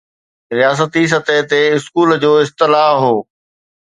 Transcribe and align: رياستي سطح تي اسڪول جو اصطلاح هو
رياستي 0.57 1.03
سطح 1.11 1.37
تي 1.51 1.61
اسڪول 1.77 2.09
جو 2.23 2.31
اصطلاح 2.45 2.91
هو 3.03 3.15